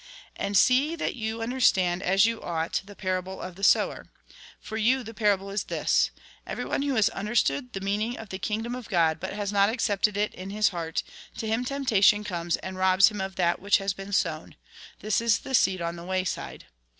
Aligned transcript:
And 0.35 0.57
see 0.57 0.95
that 0.95 1.13
you 1.15 1.43
understand 1.43 2.01
as 2.01 2.25
you 2.25 2.41
ought 2.41 2.81
the 2.83 2.95
parable 2.95 3.39
of 3.39 3.53
the 3.53 3.63
sower. 3.63 4.07
For 4.59 4.75
you 4.75 5.03
the 5.03 5.13
parable 5.13 5.51
is 5.51 5.65
this: 5.65 6.09
Everyone 6.43 6.81
who 6.81 6.95
has 6.95 7.09
understood 7.09 7.73
the 7.73 7.81
meaning 7.81 8.17
of 8.17 8.29
the 8.29 8.39
kingdom 8.39 8.73
of 8.73 8.89
God, 8.89 9.19
but 9.19 9.33
has 9.33 9.51
not 9.53 9.69
accepted 9.69 10.17
it 10.17 10.33
in 10.33 10.49
his 10.49 10.69
heart, 10.69 11.03
to 11.37 11.45
him 11.45 11.63
temptation 11.63 12.23
comes 12.23 12.55
and 12.57 12.77
robs 12.77 13.09
him 13.11 13.21
of 13.21 13.35
that 13.35 13.61
which 13.61 13.77
has 13.77 13.93
been 13.93 14.11
sown: 14.11 14.55
this 15.01 15.21
is 15.21 15.37
the 15.37 15.53
seed 15.53 15.83
on 15.83 15.97
the 15.97 16.03
wayside. 16.03 16.65